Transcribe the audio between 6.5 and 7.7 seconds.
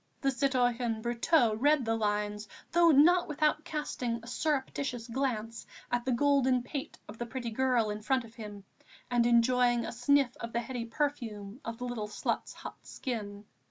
pate of the pretty